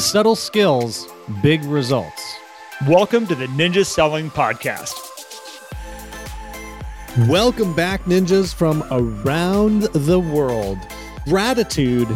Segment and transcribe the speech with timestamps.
[0.00, 1.06] Subtle skills,
[1.42, 2.34] big results.
[2.88, 4.94] Welcome to the Ninja Selling Podcast.
[7.28, 10.78] Welcome back, ninjas from around the world.
[11.26, 12.08] Gratitude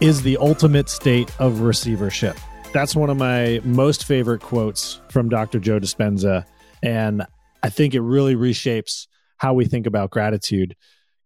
[0.00, 2.36] is the ultimate state of receivership.
[2.72, 5.60] That's one of my most favorite quotes from Dr.
[5.60, 6.44] Joe Dispenza.
[6.82, 7.24] And
[7.62, 10.74] I think it really reshapes how we think about gratitude.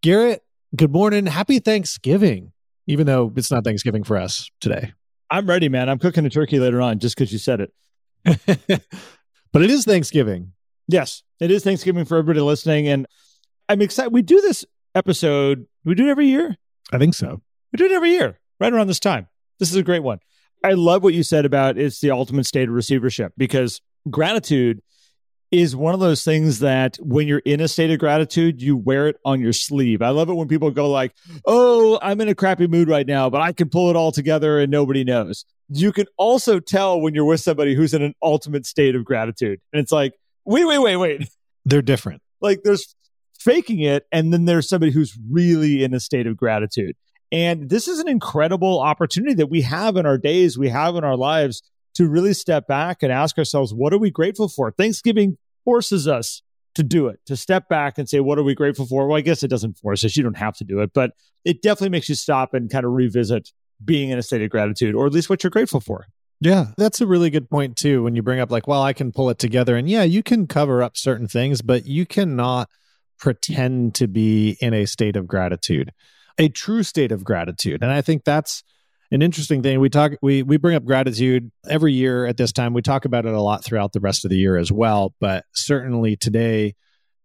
[0.02, 0.42] Garrett,
[0.76, 1.24] good morning.
[1.24, 2.52] Happy Thanksgiving,
[2.86, 4.92] even though it's not Thanksgiving for us today.
[5.32, 5.88] I'm ready, man.
[5.88, 7.72] I'm cooking a turkey later on just because you said it.
[9.50, 10.52] but it is Thanksgiving.
[10.88, 12.86] Yes, it is Thanksgiving for everybody listening.
[12.86, 13.07] And
[13.66, 14.12] I'm excited.
[14.12, 16.54] We do this episode, we do it every year.
[16.93, 17.40] I think so.
[17.72, 19.26] We do it every year, right around this time.
[19.58, 20.18] This is a great one.
[20.62, 24.82] I love what you said about it's the ultimate state of receivership because gratitude
[25.52, 29.06] is one of those things that when you're in a state of gratitude, you wear
[29.06, 30.00] it on your sleeve.
[30.00, 31.14] I love it when people go like,
[31.46, 34.58] "Oh, I'm in a crappy mood right now, but I can pull it all together
[34.58, 38.66] and nobody knows." You can also tell when you're with somebody who's in an ultimate
[38.66, 39.60] state of gratitude.
[39.72, 40.14] And it's like,
[40.46, 41.28] "Wait, wait, wait, wait."
[41.64, 42.22] They're different.
[42.40, 42.96] Like there's
[43.38, 46.96] faking it and then there's somebody who's really in a state of gratitude.
[47.30, 51.05] And this is an incredible opportunity that we have in our days, we have in
[51.05, 51.62] our lives
[51.94, 54.70] to really step back and ask ourselves, what are we grateful for?
[54.70, 56.42] Thanksgiving forces us
[56.74, 59.06] to do it, to step back and say, what are we grateful for?
[59.06, 60.16] Well, I guess it doesn't force us.
[60.16, 61.12] You don't have to do it, but
[61.44, 63.50] it definitely makes you stop and kind of revisit
[63.84, 66.06] being in a state of gratitude, or at least what you're grateful for.
[66.40, 68.02] Yeah, that's a really good point, too.
[68.02, 69.77] When you bring up, like, well, I can pull it together.
[69.77, 72.68] And yeah, you can cover up certain things, but you cannot
[73.18, 75.92] pretend to be in a state of gratitude,
[76.38, 77.83] a true state of gratitude.
[77.83, 78.64] And I think that's
[79.12, 79.78] an interesting thing.
[79.78, 82.72] We talk we we bring up gratitude every year at this time.
[82.72, 85.44] We talk about it a lot throughout the rest of the year as well, but
[85.55, 86.74] certainly today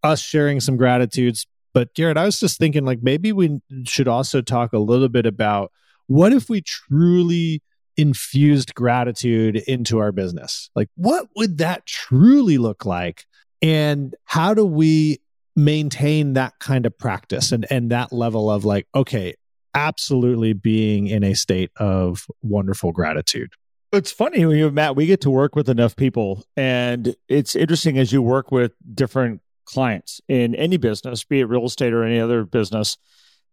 [0.03, 1.47] us sharing some gratitudes.
[1.73, 5.25] But Garrett, I was just thinking like maybe we should also talk a little bit
[5.25, 5.71] about
[6.07, 7.63] what if we truly
[7.95, 10.69] infused gratitude into our business?
[10.75, 13.25] Like what would that truly look like?
[13.61, 15.19] And how do we
[15.55, 19.33] maintain that kind of practice and and that level of like okay
[19.77, 23.51] absolutely being in a state of wonderful gratitude.
[23.93, 28.21] It's funny Matt, we get to work with enough people, and it's interesting as you
[28.21, 32.97] work with different clients in any business, be it real estate or any other business.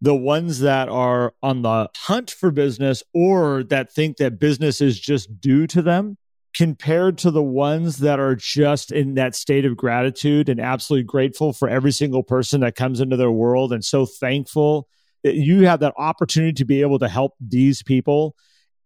[0.01, 4.99] The ones that are on the hunt for business or that think that business is
[4.99, 6.17] just due to them,
[6.57, 11.53] compared to the ones that are just in that state of gratitude and absolutely grateful
[11.53, 14.89] for every single person that comes into their world and so thankful
[15.25, 18.35] you have that opportunity to be able to help these people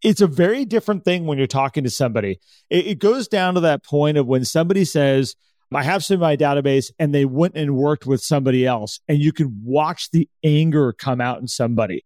[0.03, 2.41] it's a very different thing when you're talking to somebody.
[2.71, 5.35] It, it, goes down to that point of when somebody says
[5.75, 9.19] i have some in my database and they went and worked with somebody else and
[9.19, 12.05] you can watch the anger come out in somebody.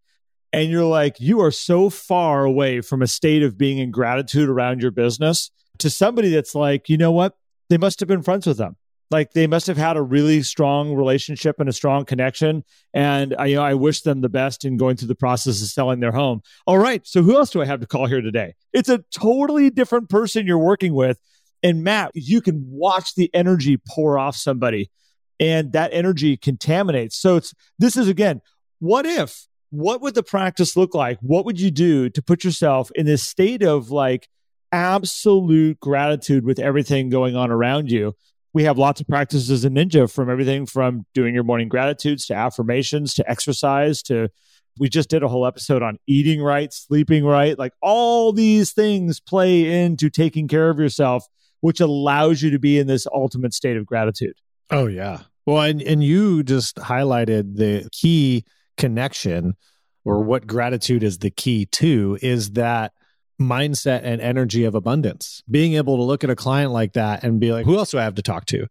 [0.52, 4.48] And you're like you are so far away from a state of being in gratitude
[4.48, 7.34] around your business to somebody that's like you know what?
[7.68, 8.76] They must have been friends with them
[9.12, 12.64] like they must have had a really strong relationship and a strong connection.
[12.94, 15.68] And I, you know i wish them the best in going through the process of
[15.68, 16.40] selling their home.
[16.66, 18.54] All right so who else do i have to call here today?
[18.72, 21.18] It's a totally different person you're working with.
[21.62, 24.90] And matt you can watch the energy pour off somebody
[25.38, 27.16] and that energy contaminates.
[27.16, 28.40] So it's this is again
[28.80, 31.18] what if what would the practice look like?
[31.20, 34.28] What would you do to put yourself in this state of like
[34.70, 38.14] absolute gratitude with everything going on around you
[38.54, 42.34] we have lots of practices in Ninja from everything from doing your morning gratitudes to
[42.34, 44.28] affirmations to exercise to
[44.78, 47.58] we just did a whole episode on eating right, sleeping right.
[47.58, 51.26] Like all these things play into taking care of yourself,
[51.60, 54.34] which allows you to be in this ultimate state of gratitude.
[54.70, 55.20] Oh, yeah.
[55.44, 58.44] Well, and, and you just highlighted the key
[58.76, 59.54] connection
[60.04, 62.92] or what gratitude is the key to is that
[63.42, 65.42] mindset and energy of abundance.
[65.50, 67.98] Being able to look at a client like that and be like, who else do
[67.98, 68.66] I have to talk to?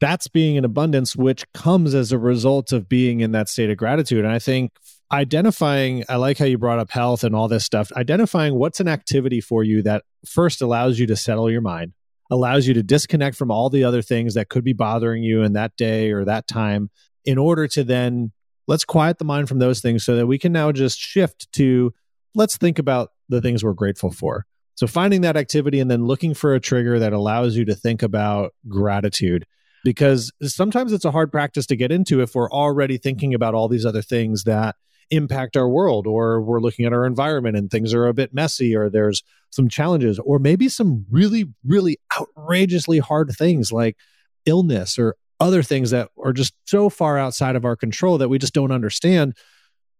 [0.00, 3.76] That's being in abundance, which comes as a result of being in that state of
[3.76, 4.24] gratitude.
[4.24, 4.72] And I think
[5.12, 8.88] identifying, I like how you brought up health and all this stuff, identifying what's an
[8.88, 11.92] activity for you that first allows you to settle your mind,
[12.30, 15.52] allows you to disconnect from all the other things that could be bothering you in
[15.52, 16.90] that day or that time
[17.24, 18.32] in order to then
[18.66, 21.92] let's quiet the mind from those things so that we can now just shift to
[22.34, 24.46] let's think about the things we're grateful for.
[24.74, 28.02] So finding that activity and then looking for a trigger that allows you to think
[28.02, 29.46] about gratitude
[29.84, 33.68] because sometimes it's a hard practice to get into if we're already thinking about all
[33.68, 34.76] these other things that
[35.10, 38.74] impact our world or we're looking at our environment and things are a bit messy
[38.74, 43.96] or there's some challenges or maybe some really really outrageously hard things like
[44.46, 48.38] illness or other things that are just so far outside of our control that we
[48.38, 49.36] just don't understand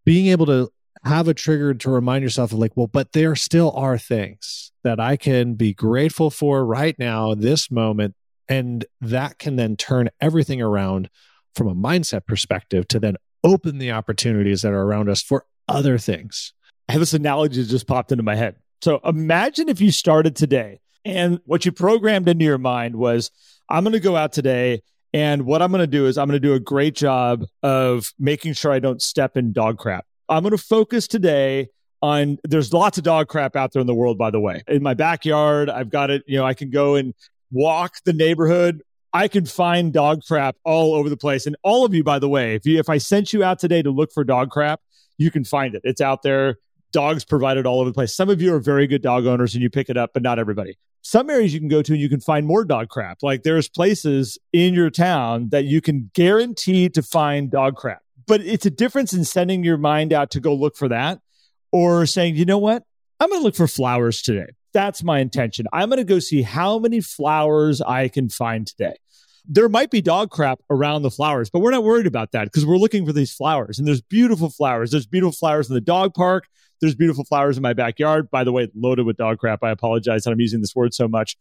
[0.04, 0.70] being able to
[1.04, 5.00] have a trigger to remind yourself of like, well, but there still are things that
[5.00, 8.14] I can be grateful for right now, this moment.
[8.48, 11.08] And that can then turn everything around
[11.54, 15.98] from a mindset perspective to then open the opportunities that are around us for other
[15.98, 16.52] things.
[16.88, 18.56] I have this analogy that just popped into my head.
[18.82, 23.30] So imagine if you started today and what you programmed into your mind was,
[23.68, 24.82] I'm going to go out today
[25.14, 28.12] and what I'm going to do is I'm going to do a great job of
[28.18, 30.06] making sure I don't step in dog crap.
[30.32, 31.68] I'm going to focus today
[32.00, 34.62] on there's lots of dog crap out there in the world by the way.
[34.66, 37.12] In my backyard, I've got it, you know, I can go and
[37.50, 38.82] walk the neighborhood.
[39.12, 41.46] I can find dog crap all over the place.
[41.46, 43.82] And all of you by the way, if you if I sent you out today
[43.82, 44.80] to look for dog crap,
[45.18, 45.82] you can find it.
[45.84, 46.56] It's out there.
[46.92, 48.14] Dogs provided all over the place.
[48.14, 50.38] Some of you are very good dog owners and you pick it up, but not
[50.38, 53.24] everybody some areas you can go to and you can find more dog crap.
[53.24, 58.01] Like there's places in your town that you can guarantee to find dog crap.
[58.26, 61.20] But it's a difference in sending your mind out to go look for that
[61.70, 62.84] or saying, you know what?
[63.20, 64.52] I'm going to look for flowers today.
[64.72, 65.66] That's my intention.
[65.72, 68.94] I'm going to go see how many flowers I can find today.
[69.46, 72.64] There might be dog crap around the flowers, but we're not worried about that because
[72.64, 74.92] we're looking for these flowers and there's beautiful flowers.
[74.92, 76.46] There's beautiful flowers in the dog park.
[76.80, 78.30] There's beautiful flowers in my backyard.
[78.30, 79.62] By the way, loaded with dog crap.
[79.62, 81.36] I apologize that I'm using this word so much.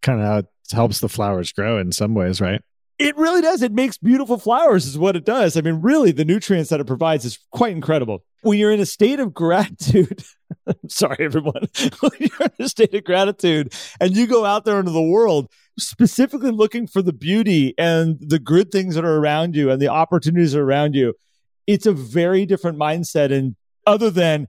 [0.00, 2.62] Kind of helps the flowers grow in some ways, right?
[3.02, 3.62] It really does.
[3.62, 5.56] It makes beautiful flowers, is what it does.
[5.56, 8.24] I mean, really, the nutrients that it provides is quite incredible.
[8.42, 10.22] When you're in a state of gratitude,
[10.88, 11.68] sorry, everyone,
[12.00, 15.50] when you're in a state of gratitude and you go out there into the world,
[15.78, 19.88] specifically looking for the beauty and the good things that are around you and the
[19.88, 21.14] opportunities around you,
[21.66, 23.32] it's a very different mindset.
[23.32, 23.56] And
[23.86, 24.48] other than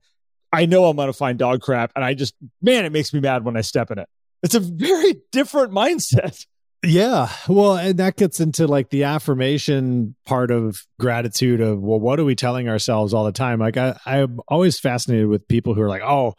[0.54, 1.90] I know I'm going to find dog crap.
[1.96, 4.08] And I just, man, it makes me mad when I step in it.
[4.44, 6.46] It's a very different mindset.
[6.84, 7.28] Yeah.
[7.48, 12.24] Well, and that gets into like the affirmation part of gratitude of, well, what are
[12.24, 13.58] we telling ourselves all the time?
[13.58, 16.34] Like, I, I'm always fascinated with people who are like, oh,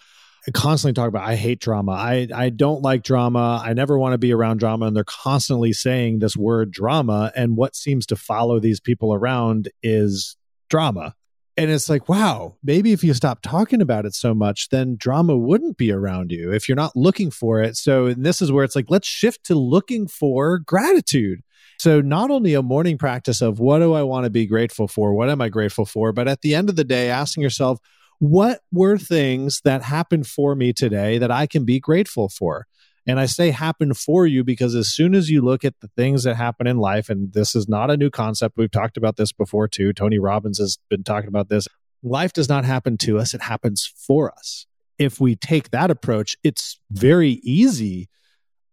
[0.48, 1.94] I constantly talk about I hate drama.
[1.94, 3.62] I I don't like drama.
[3.64, 7.58] I never want to be around drama and they're constantly saying this word drama and
[7.58, 10.38] what seems to follow these people around is
[10.70, 11.16] drama
[11.58, 15.38] and it's like wow maybe if you stop talking about it so much then drama
[15.38, 17.76] wouldn't be around you if you're not looking for it.
[17.78, 21.42] So this is where it's like let's shift to looking for gratitude.
[21.78, 25.14] So not only a morning practice of what do i want to be grateful for?
[25.14, 26.12] What am i grateful for?
[26.12, 27.80] But at the end of the day asking yourself
[28.20, 32.66] what were things that happened for me today that i can be grateful for
[33.08, 36.24] and I say happen for you because as soon as you look at the things
[36.24, 39.32] that happen in life, and this is not a new concept, we've talked about this
[39.32, 39.94] before too.
[39.94, 41.68] Tony Robbins has been talking about this.
[42.02, 44.66] Life does not happen to us, it happens for us.
[44.98, 48.10] If we take that approach, it's very easy,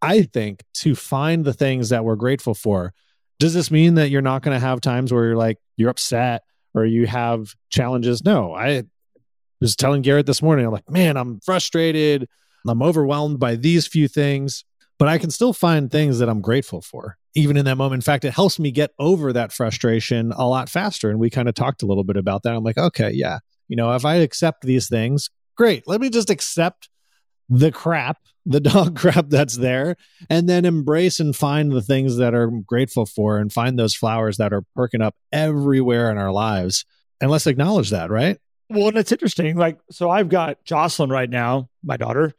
[0.00, 2.94] I think, to find the things that we're grateful for.
[3.38, 6.42] Does this mean that you're not going to have times where you're like, you're upset
[6.74, 8.24] or you have challenges?
[8.24, 8.84] No, I
[9.60, 12.28] was telling Garrett this morning, I'm like, man, I'm frustrated.
[12.70, 14.64] I'm overwhelmed by these few things,
[14.98, 17.98] but I can still find things that I'm grateful for, even in that moment.
[17.98, 21.10] In fact, it helps me get over that frustration a lot faster.
[21.10, 22.54] And we kind of talked a little bit about that.
[22.54, 23.38] I'm like, okay, yeah,
[23.68, 25.86] you know, if I accept these things, great.
[25.86, 26.88] Let me just accept
[27.48, 29.96] the crap, the dog crap that's there,
[30.30, 34.36] and then embrace and find the things that are grateful for and find those flowers
[34.38, 36.84] that are perking up everywhere in our lives.
[37.20, 38.38] And let's acknowledge that, right?
[38.68, 39.56] Well, and it's interesting.
[39.56, 42.32] Like, so I've got Jocelyn right now, my daughter,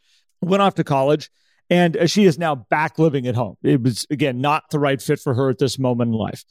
[0.44, 1.30] went off to college,
[1.70, 3.56] and uh, she is now back living at home.
[3.64, 6.44] It was, again, not the right fit for her at this moment in life.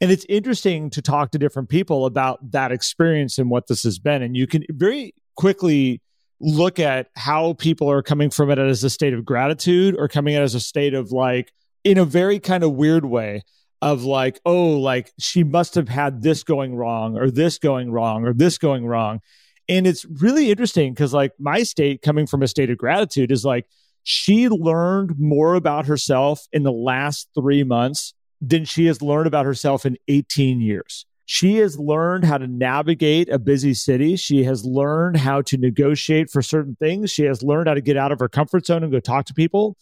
[0.00, 3.98] And it's interesting to talk to different people about that experience and what this has
[3.98, 4.22] been.
[4.22, 6.00] And you can very quickly
[6.40, 10.34] look at how people are coming from it as a state of gratitude or coming
[10.34, 11.52] at it as a state of like,
[11.84, 13.42] in a very kind of weird way
[13.82, 18.26] of like, oh, like she must have had this going wrong or this going wrong
[18.26, 19.20] or this going wrong.
[19.70, 23.44] And it's really interesting because, like, my state coming from a state of gratitude is
[23.44, 23.66] like
[24.02, 29.46] she learned more about herself in the last three months than she has learned about
[29.46, 31.06] herself in 18 years.
[31.24, 34.16] She has learned how to navigate a busy city.
[34.16, 37.12] She has learned how to negotiate for certain things.
[37.12, 39.34] She has learned how to get out of her comfort zone and go talk to
[39.34, 39.76] people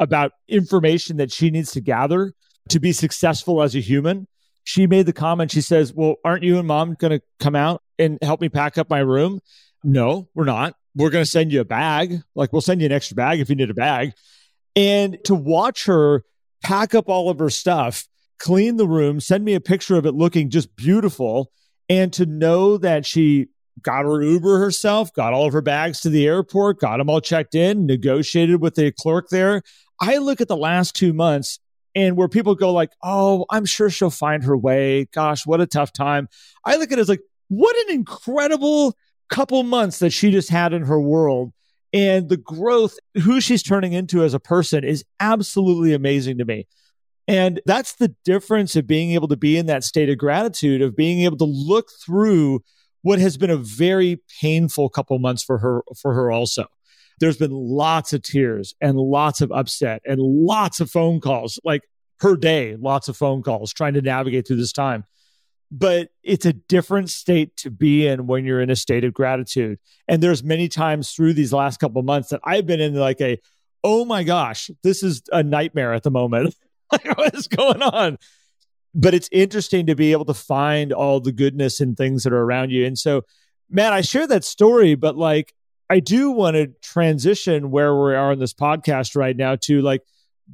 [0.00, 2.32] about information that she needs to gather
[2.70, 4.26] to be successful as a human
[4.64, 5.50] she made the comment.
[5.50, 8.78] She says, Well, aren't you and mom going to come out and help me pack
[8.78, 9.40] up my room?
[9.82, 10.74] No, we're not.
[10.94, 12.20] We're going to send you a bag.
[12.34, 14.12] Like, we'll send you an extra bag if you need a bag.
[14.76, 16.24] And to watch her
[16.62, 18.06] pack up all of her stuff,
[18.38, 21.50] clean the room, send me a picture of it looking just beautiful,
[21.88, 23.48] and to know that she
[23.82, 27.20] got her Uber herself, got all of her bags to the airport, got them all
[27.20, 29.62] checked in, negotiated with the clerk there.
[30.00, 31.58] I look at the last two months
[31.94, 35.66] and where people go like, "Oh, I'm sure she'll find her way." Gosh, what a
[35.66, 36.28] tough time.
[36.64, 38.96] I look at it as like, what an incredible
[39.28, 41.52] couple months that she just had in her world
[41.92, 46.66] and the growth, who she's turning into as a person is absolutely amazing to me.
[47.28, 50.96] And that's the difference of being able to be in that state of gratitude, of
[50.96, 52.62] being able to look through
[53.02, 56.66] what has been a very painful couple months for her, for her also.
[57.20, 61.82] There's been lots of tears and lots of upset and lots of phone calls, like
[62.18, 65.04] per day, lots of phone calls trying to navigate through this time.
[65.76, 69.80] But it's a different state to be in when you're in a state of gratitude.
[70.06, 73.40] And there's many times through these last couple months that I've been in like a,
[73.82, 76.54] oh my gosh, this is a nightmare at the moment.
[76.92, 78.18] like, what is going on?
[78.94, 82.42] But it's interesting to be able to find all the goodness and things that are
[82.42, 82.86] around you.
[82.86, 83.22] And so,
[83.68, 85.54] man, I share that story, but like,
[85.90, 90.02] I do want to transition where we are in this podcast right now to like,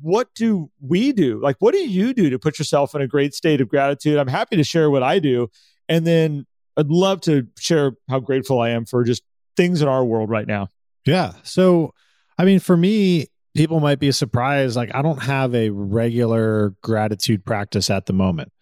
[0.01, 1.41] what do we do?
[1.41, 4.19] Like, what do you do to put yourself in a great state of gratitude?
[4.19, 5.51] I'm happy to share what I do.
[5.89, 9.23] And then I'd love to share how grateful I am for just
[9.57, 10.69] things in our world right now.
[11.05, 11.33] Yeah.
[11.43, 11.93] So,
[12.39, 14.77] I mean, for me, people might be surprised.
[14.77, 18.53] Like, I don't have a regular gratitude practice at the moment.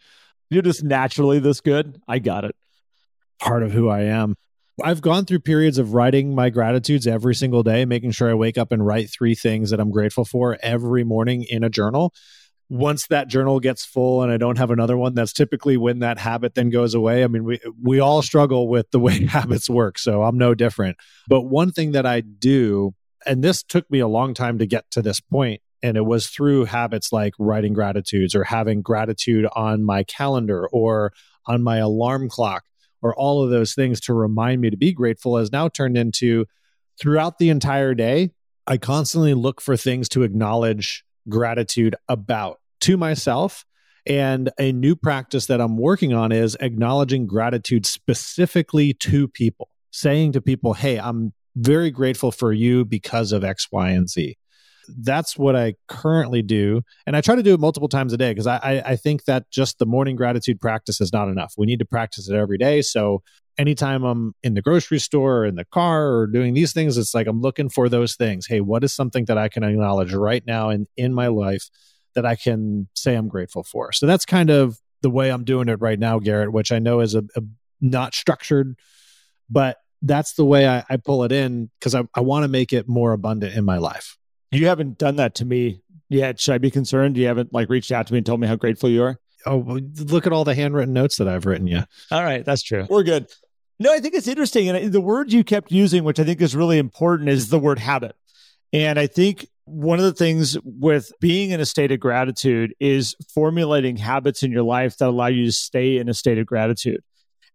[0.50, 2.00] You're just naturally this good.
[2.08, 2.56] I got it.
[3.38, 4.34] Part of who I am.
[4.82, 8.58] I've gone through periods of writing my gratitudes every single day, making sure I wake
[8.58, 12.14] up and write three things that I'm grateful for every morning in a journal.
[12.70, 16.18] Once that journal gets full and I don't have another one, that's typically when that
[16.18, 17.24] habit then goes away.
[17.24, 20.98] I mean, we we all struggle with the way habits work, so I'm no different.
[21.28, 22.94] But one thing that I do,
[23.26, 26.28] and this took me a long time to get to this point, and it was
[26.28, 31.12] through habits like writing gratitudes or having gratitude on my calendar or
[31.46, 32.64] on my alarm clock
[33.02, 36.46] or all of those things to remind me to be grateful has now turned into
[37.00, 38.30] throughout the entire day,
[38.66, 43.64] I constantly look for things to acknowledge gratitude about to myself.
[44.06, 50.32] And a new practice that I'm working on is acknowledging gratitude specifically to people, saying
[50.32, 54.36] to people, Hey, I'm very grateful for you because of X, Y, and Z
[54.88, 56.82] that's what I currently do.
[57.06, 59.24] And I try to do it multiple times a day because I, I, I think
[59.24, 61.54] that just the morning gratitude practice is not enough.
[61.56, 62.82] We need to practice it every day.
[62.82, 63.22] So
[63.58, 67.14] anytime I'm in the grocery store or in the car or doing these things, it's
[67.14, 68.46] like I'm looking for those things.
[68.46, 71.68] Hey, what is something that I can acknowledge right now in, in my life
[72.14, 73.92] that I can say I'm grateful for?
[73.92, 77.00] So that's kind of the way I'm doing it right now, Garrett, which I know
[77.00, 77.42] is a, a
[77.80, 78.76] not structured,
[79.48, 82.72] but that's the way I, I pull it in because I, I want to make
[82.72, 84.17] it more abundant in my life.
[84.50, 86.40] You haven't done that to me yet.
[86.40, 87.16] Should I be concerned?
[87.16, 89.20] You haven't like reached out to me and told me how grateful you are?
[89.46, 91.82] Oh, look at all the handwritten notes that I've written you.
[92.10, 92.86] All right, that's true.
[92.88, 93.28] We're good.
[93.78, 94.68] No, I think it's interesting.
[94.68, 97.78] And the word you kept using, which I think is really important, is the word
[97.78, 98.16] habit.
[98.72, 103.14] And I think one of the things with being in a state of gratitude is
[103.32, 107.02] formulating habits in your life that allow you to stay in a state of gratitude.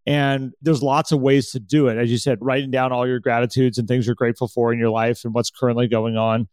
[0.06, 1.98] And there's lots of ways to do it.
[1.98, 4.90] As you said, writing down all your gratitudes and things you're grateful for in your
[4.90, 6.48] life and what's currently going on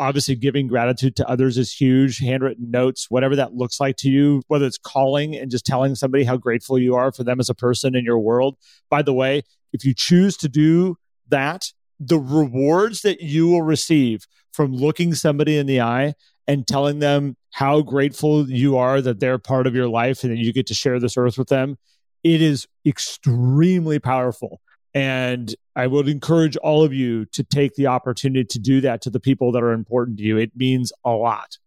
[0.00, 2.18] obviously giving gratitude to others is huge.
[2.18, 6.24] Handwritten notes whatever that looks like to you whether it's calling and just telling somebody
[6.24, 8.56] how grateful you are for them as a person in your world.
[8.88, 9.42] By the way
[9.72, 10.96] if you choose to do
[11.28, 11.66] that
[12.00, 16.14] the rewards that you will receive from looking somebody in the eye
[16.48, 20.38] and telling them how grateful you are that they're part of your life and that
[20.38, 21.76] you get to share this earth with them
[22.24, 24.60] it is extremely powerful
[24.94, 29.10] and I would encourage all of you to take the opportunity to do that to
[29.10, 30.36] the people that are important to you.
[30.36, 31.58] It means a lot.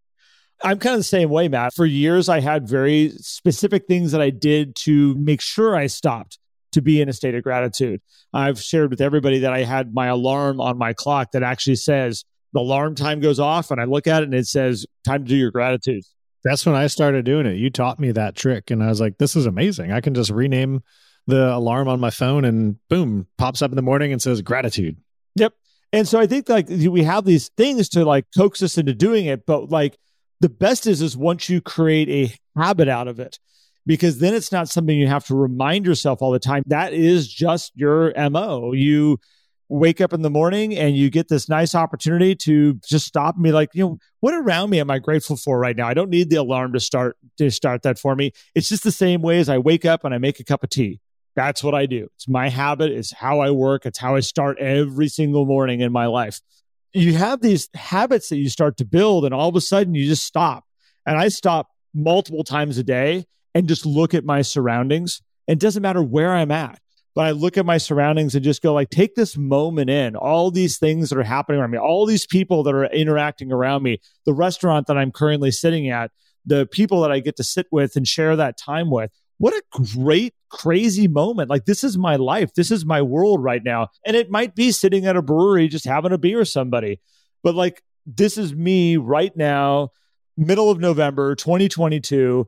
[0.63, 1.73] I'm kind of the same way, Matt.
[1.73, 6.39] For years, I had very specific things that I did to make sure I stopped
[6.71, 8.01] to be in a state of gratitude.
[8.33, 12.23] I've shared with everybody that I had my alarm on my clock that actually says
[12.53, 15.29] the alarm time goes off, and I look at it and it says, time to
[15.29, 16.03] do your gratitude.
[16.43, 17.57] That's when I started doing it.
[17.57, 19.91] You taught me that trick, and I was like, this is amazing.
[19.91, 20.81] I can just rename
[21.27, 24.97] the alarm on my phone and boom, pops up in the morning and says gratitude.
[25.35, 25.53] Yep.
[25.91, 29.25] And so I think like we have these things to like coax us into doing
[29.25, 29.97] it, but like
[30.41, 33.39] the best is is once you create a habit out of it,
[33.85, 36.63] because then it's not something you have to remind yourself all the time.
[36.65, 38.73] That is just your MO.
[38.73, 39.19] You
[39.69, 43.43] wake up in the morning and you get this nice opportunity to just stop and
[43.43, 45.87] be like, you know, what around me am I grateful for right now?
[45.87, 48.31] I don't need the alarm to start to start that for me.
[48.55, 50.69] It's just the same way as I wake up and I make a cup of
[50.69, 50.99] tea.
[51.35, 52.07] That's what I do.
[52.15, 52.91] It's my habit.
[52.91, 53.85] It's how I work.
[53.85, 56.39] It's how I start every single morning in my life.
[56.93, 60.05] You have these habits that you start to build, and all of a sudden you
[60.05, 60.63] just stop.
[61.05, 63.25] And I stop multiple times a day
[63.55, 65.21] and just look at my surroundings.
[65.47, 66.79] It doesn't matter where I'm at,
[67.15, 70.51] but I look at my surroundings and just go like, take this moment in all
[70.51, 73.99] these things that are happening around me, all these people that are interacting around me,
[74.25, 76.11] the restaurant that I'm currently sitting at,
[76.45, 79.11] the people that I get to sit with and share that time with
[79.43, 79.61] what a
[79.93, 81.49] great, crazy moment.
[81.49, 82.53] Like, this is my life.
[82.53, 83.89] This is my world right now.
[84.05, 87.01] And it might be sitting at a brewery just having a beer with somebody.
[87.43, 89.89] But like, this is me right now,
[90.37, 92.47] middle of November 2022.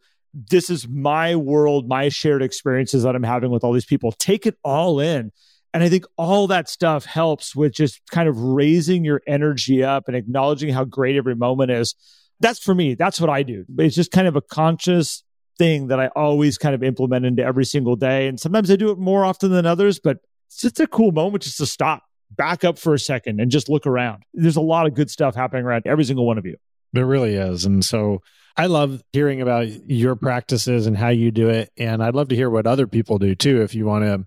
[0.49, 4.13] This is my world, my shared experiences that I'm having with all these people.
[4.13, 5.33] Take it all in.
[5.73, 10.07] And I think all that stuff helps with just kind of raising your energy up
[10.07, 11.93] and acknowledging how great every moment is.
[12.39, 12.95] That's for me.
[12.95, 13.65] That's what I do.
[13.79, 15.24] It's just kind of a conscious
[15.57, 18.27] thing that I always kind of implement into every single day.
[18.27, 21.43] And sometimes I do it more often than others, but it's just a cool moment
[21.43, 24.23] just to stop, back up for a second and just look around.
[24.33, 26.57] There's a lot of good stuff happening around every single one of you.
[26.93, 27.65] There really is.
[27.65, 28.21] And so
[28.57, 31.71] I love hearing about your practices and how you do it.
[31.77, 33.61] And I'd love to hear what other people do too.
[33.61, 34.25] If you want to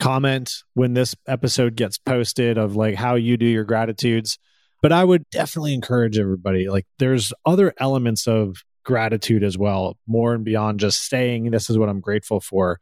[0.00, 4.38] comment when this episode gets posted of like how you do your gratitudes.
[4.82, 8.56] But I would definitely encourage everybody like there's other elements of
[8.90, 12.78] gratitude as well, more and beyond just saying this is what I'm grateful for,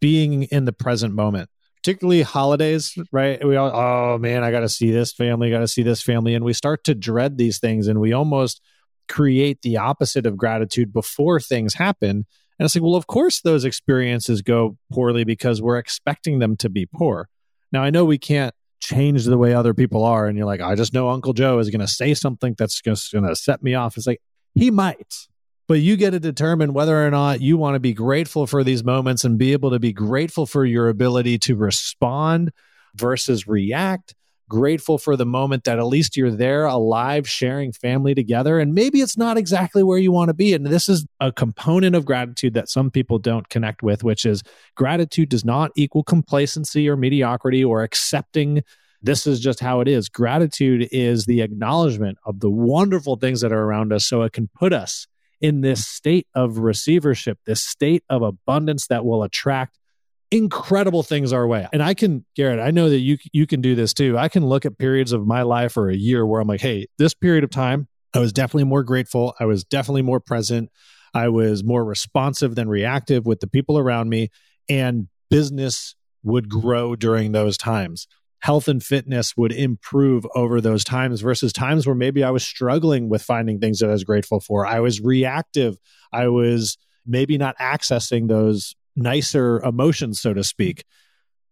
[0.00, 1.50] being in the present moment.
[1.76, 3.42] Particularly holidays, right?
[3.44, 6.34] We all, oh man, I got to see this family, got to see this family.
[6.34, 8.60] And we start to dread these things and we almost
[9.08, 12.26] create the opposite of gratitude before things happen
[12.60, 16.68] and it's like, well, of course those experiences go poorly because we're expecting them to
[16.68, 17.30] be poor.
[17.72, 20.26] Now, I know we can't change the way other people are.
[20.26, 23.12] And you're like, I just know Uncle Joe is going to say something that's just
[23.14, 23.96] going to set me off.
[23.96, 24.20] It's like,
[24.54, 25.28] he might,
[25.70, 28.82] but you get to determine whether or not you want to be grateful for these
[28.82, 32.50] moments and be able to be grateful for your ability to respond
[32.96, 34.16] versus react
[34.48, 38.58] grateful for the moment that at least you're there alive, sharing family together.
[38.58, 40.54] And maybe it's not exactly where you want to be.
[40.54, 44.42] And this is a component of gratitude that some people don't connect with, which is
[44.74, 48.64] gratitude does not equal complacency or mediocrity or accepting
[49.02, 50.08] this is just how it is.
[50.08, 54.50] Gratitude is the acknowledgement of the wonderful things that are around us so it can
[54.58, 55.06] put us
[55.40, 59.78] in this state of receivership, this state of abundance that will attract
[60.30, 61.66] incredible things our way.
[61.72, 64.16] And I can, Garrett, I know that you you can do this too.
[64.16, 66.86] I can look at periods of my life or a year where I'm like, hey,
[66.98, 69.34] this period of time, I was definitely more grateful.
[69.40, 70.70] I was definitely more present.
[71.14, 74.28] I was more responsive than reactive with the people around me.
[74.68, 78.06] And business would grow during those times.
[78.40, 83.08] Health and fitness would improve over those times versus times where maybe I was struggling
[83.08, 84.66] with finding things that I was grateful for.
[84.66, 85.76] I was reactive.
[86.12, 90.84] I was maybe not accessing those nicer emotions, so to speak.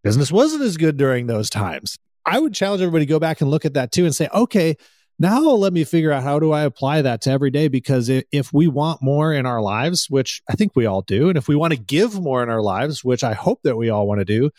[0.02, 1.98] Business wasn't as good during those times.
[2.24, 4.76] I would challenge everybody to go back and look at that too and say, okay,
[5.18, 7.68] now let me figure out how do I apply that to every day?
[7.68, 11.36] Because if we want more in our lives, which I think we all do, and
[11.36, 14.06] if we want to give more in our lives, which I hope that we all
[14.06, 14.50] want to do,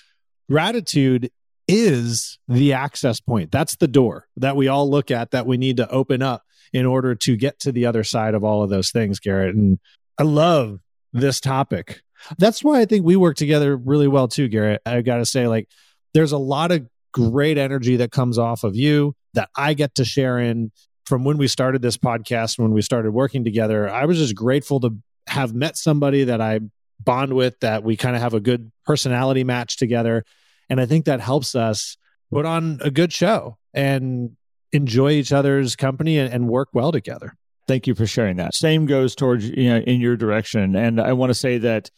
[0.50, 1.32] gratitude
[1.69, 3.51] is the access point.
[3.51, 6.86] That's the door that we all look at that we need to open up in
[6.86, 9.55] order to get to the other side of all of those things, Garrett.
[9.55, 9.79] And
[10.17, 10.79] I love
[11.13, 12.01] this topic
[12.38, 14.82] that's why I think we work together really well too, Garrett.
[14.86, 15.69] I got to say, like,
[16.13, 20.05] there's a lot of great energy that comes off of you that I get to
[20.05, 20.71] share in
[21.05, 23.89] from when we started this podcast, when we started working together.
[23.89, 24.95] I was just grateful to
[25.27, 26.60] have met somebody that I
[26.99, 30.25] bond with, that we kind of have a good personality match together.
[30.69, 31.97] And I think that helps us
[32.32, 34.36] put on a good show and
[34.71, 37.36] enjoy each other's company and, and work well together.
[37.67, 38.55] Thank you for sharing that.
[38.55, 40.75] Same goes towards you know, in your direction.
[40.75, 41.91] And I want to say that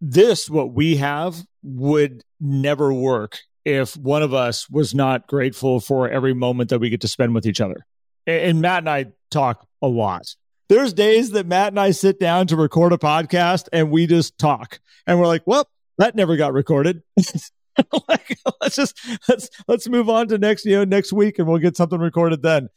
[0.00, 6.08] this, what we have, would never work if one of us was not grateful for
[6.08, 7.86] every moment that we get to spend with each other.
[8.26, 10.34] And Matt and I talk a lot.
[10.68, 14.38] There's days that Matt and I sit down to record a podcast and we just
[14.38, 14.80] talk.
[15.06, 17.02] And we're like, well, that never got recorded.
[18.08, 21.58] like, let's just let's let's move on to next, you know, next week and we'll
[21.58, 22.68] get something recorded then.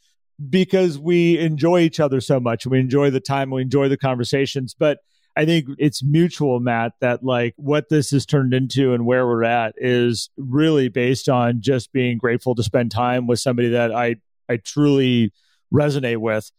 [0.50, 2.66] Because we enjoy each other so much.
[2.66, 4.74] We enjoy the time, we enjoy the conversations.
[4.78, 4.98] But
[5.36, 9.44] I think it's mutual, Matt, that like what this has turned into and where we're
[9.44, 14.16] at is really based on just being grateful to spend time with somebody that I,
[14.48, 15.32] I truly
[15.72, 16.50] resonate with.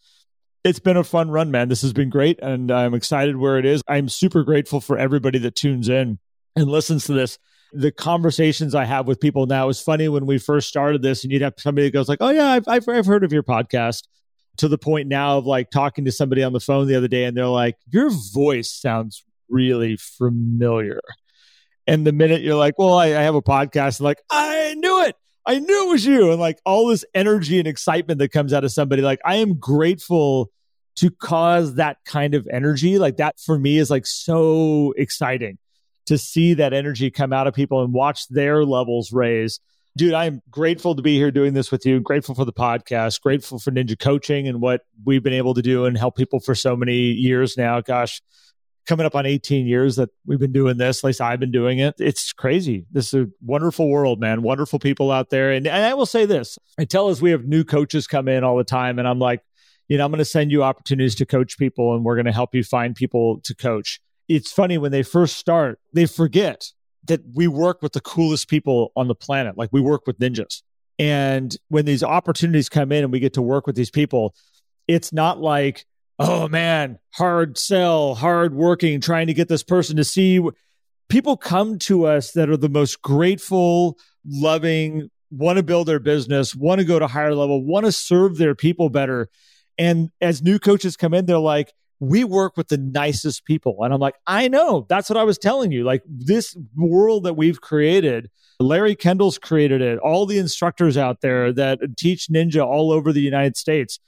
[0.63, 1.69] It's been a fun run, man.
[1.69, 2.39] This has been great.
[2.39, 3.82] And I'm excited where it is.
[3.88, 6.19] I'm super grateful for everybody that tunes in
[6.56, 7.39] and listens to this
[7.73, 11.32] the conversations I have with people now is funny when we first started this and
[11.32, 14.03] you'd have somebody that goes like, Oh yeah, I've, I've, I've heard of your podcast
[14.58, 17.25] to the point now of like talking to somebody on the phone the other day
[17.25, 21.01] and they're like, Your voice sounds really familiar.
[21.86, 25.15] And the minute you're like, Well, I, I have a podcast, like, I knew it.
[25.45, 26.32] I knew it was you.
[26.32, 29.60] And like all this energy and excitement that comes out of somebody, like, I am
[29.60, 30.51] grateful
[30.97, 32.97] to cause that kind of energy.
[32.97, 35.58] Like, that for me is like so exciting
[36.07, 39.59] to see that energy come out of people and watch their levels raise
[39.97, 41.99] dude, I'm grateful to be here doing this with you.
[41.99, 43.19] Grateful for the podcast.
[43.19, 46.55] Grateful for Ninja Coaching and what we've been able to do and help people for
[46.55, 47.81] so many years now.
[47.81, 48.21] Gosh,
[48.85, 50.99] coming up on 18 years that we've been doing this.
[50.99, 51.95] At least I've been doing it.
[51.97, 52.85] It's crazy.
[52.91, 54.43] This is a wonderful world, man.
[54.43, 55.51] Wonderful people out there.
[55.51, 58.43] And, and I will say this I tell us we have new coaches come in
[58.43, 58.99] all the time.
[58.99, 59.41] And I'm like,
[59.87, 62.31] you know, I'm going to send you opportunities to coach people and we're going to
[62.31, 63.99] help you find people to coach.
[64.27, 66.71] It's funny when they first start, they forget
[67.05, 69.57] that we work with the coolest people on the planet.
[69.57, 70.61] Like we work with ninjas.
[70.99, 74.35] And when these opportunities come in and we get to work with these people,
[74.87, 75.85] it's not like,
[76.19, 80.41] oh man, hard sell, hard working, trying to get this person to see.
[81.09, 86.55] People come to us that are the most grateful, loving, want to build their business,
[86.55, 89.29] want to go to higher level, want to serve their people better.
[89.77, 93.77] And as new coaches come in, they're like, we work with the nicest people.
[93.81, 94.86] And I'm like, I know.
[94.89, 95.83] That's what I was telling you.
[95.83, 98.29] Like this world that we've created,
[98.60, 99.97] Larry Kendall's created it.
[99.99, 103.99] All the instructors out there that teach ninja all over the United States,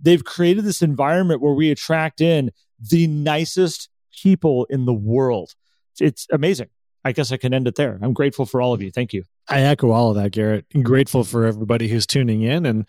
[0.00, 3.88] they've created this environment where we attract in the nicest
[4.22, 5.54] people in the world.
[6.00, 6.68] It's amazing.
[7.04, 7.98] I guess I can end it there.
[8.02, 8.90] I'm grateful for all of you.
[8.90, 9.22] Thank you.
[9.48, 10.66] I echo all of that, Garrett.
[10.74, 12.84] I'm grateful for everybody who's tuning in and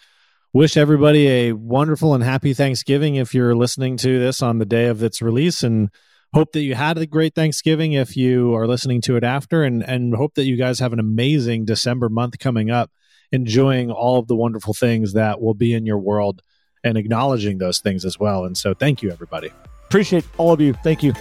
[0.57, 4.87] wish everybody a wonderful and happy Thanksgiving if you're listening to this on the day
[4.87, 5.91] of its release and
[6.33, 9.87] hope that you had a great Thanksgiving if you are listening to it after and
[9.87, 12.89] and hope that you guys have an amazing December month coming up
[13.31, 16.41] enjoying all of the wonderful things that will be in your world
[16.83, 18.43] and acknowledging those things as well.
[18.43, 19.51] And so thank you everybody.
[19.85, 20.73] Appreciate all of you.
[20.73, 21.13] Thank you.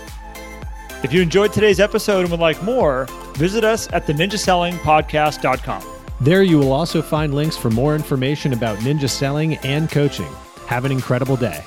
[1.02, 5.95] If you enjoyed today's episode and would like more, visit us at the ninjasellingpodcast.com.
[6.20, 10.32] There you will also find links for more information about ninja selling and coaching.
[10.66, 11.62] Have an incredible day.